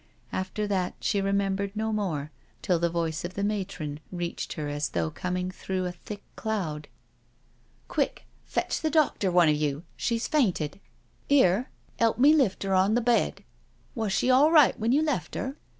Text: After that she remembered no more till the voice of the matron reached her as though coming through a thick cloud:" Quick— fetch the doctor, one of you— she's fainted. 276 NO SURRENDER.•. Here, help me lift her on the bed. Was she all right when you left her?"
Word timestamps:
After 0.33 0.65
that 0.65 0.95
she 0.99 1.21
remembered 1.21 1.75
no 1.75 1.93
more 1.93 2.31
till 2.63 2.79
the 2.79 2.89
voice 2.89 3.23
of 3.23 3.35
the 3.35 3.43
matron 3.43 3.99
reached 4.11 4.53
her 4.53 4.67
as 4.67 4.89
though 4.89 5.11
coming 5.11 5.51
through 5.51 5.85
a 5.85 5.91
thick 5.91 6.23
cloud:" 6.35 6.87
Quick— 7.87 8.25
fetch 8.47 8.81
the 8.81 8.89
doctor, 8.89 9.31
one 9.31 9.47
of 9.47 9.53
you— 9.53 9.83
she's 9.95 10.27
fainted. 10.27 10.79
276 11.29 11.29
NO 11.29 11.37
SURRENDER.•. 11.37 11.65
Here, 11.67 11.69
help 12.07 12.17
me 12.17 12.33
lift 12.33 12.63
her 12.63 12.73
on 12.73 12.95
the 12.95 12.99
bed. 13.01 13.43
Was 13.93 14.11
she 14.11 14.31
all 14.31 14.49
right 14.51 14.79
when 14.79 14.91
you 14.91 15.03
left 15.03 15.35
her?" 15.35 15.55